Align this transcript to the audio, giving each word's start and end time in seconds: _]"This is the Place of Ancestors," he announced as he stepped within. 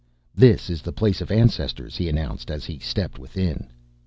_]"This 0.33 0.71
is 0.71 0.81
the 0.81 0.91
Place 0.91 1.21
of 1.21 1.29
Ancestors," 1.29 1.95
he 1.97 2.09
announced 2.09 2.49
as 2.49 2.65
he 2.65 2.79
stepped 2.79 3.19
within. 3.19 3.69